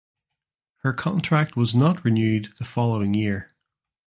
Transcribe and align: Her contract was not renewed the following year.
Her 0.77 0.93
contract 0.93 1.55
was 1.55 1.75
not 1.75 2.03
renewed 2.03 2.53
the 2.57 2.65
following 2.65 3.13
year. 3.13 3.53